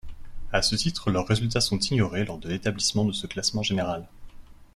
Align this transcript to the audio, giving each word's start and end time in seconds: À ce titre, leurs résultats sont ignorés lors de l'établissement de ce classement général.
À 0.51 0.63
ce 0.63 0.73
titre, 0.75 1.11
leurs 1.11 1.27
résultats 1.27 1.61
sont 1.61 1.77
ignorés 1.77 2.25
lors 2.25 2.39
de 2.39 2.49
l'établissement 2.49 3.05
de 3.05 3.11
ce 3.11 3.27
classement 3.27 3.61
général. 3.61 4.07